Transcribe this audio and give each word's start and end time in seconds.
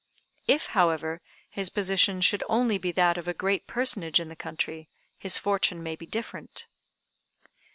If, 0.47 0.65
however, 0.73 1.21
his 1.47 1.69
position 1.69 2.21
should 2.21 2.41
only 2.49 2.79
be 2.79 2.91
that 2.93 3.19
of 3.19 3.27
a 3.27 3.35
great 3.35 3.67
personage 3.67 4.19
in 4.19 4.29
the 4.29 4.35
country, 4.35 4.89
his 5.19 5.37
fortune 5.37 5.83
may 5.83 5.95
be 5.95 6.07
different." 6.07 6.65